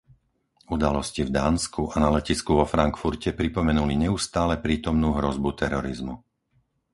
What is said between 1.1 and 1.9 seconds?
v Dánsku